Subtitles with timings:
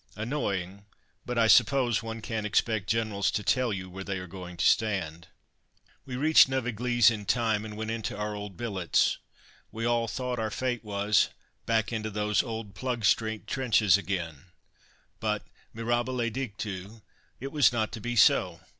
[0.15, 0.85] Annoying,
[1.27, 4.65] but I suppose one can't expect Generals to tell you where they are going to
[4.65, 5.27] stand.
[6.07, 9.19] We reached Neuve Eglise in time, and went into our old billets.
[9.71, 11.29] We all thought our fate was
[11.67, 14.45] "back into those old Plugstreet trenches again,"
[15.19, 17.01] but mirabile dictu
[17.39, 18.59] it was not to be so.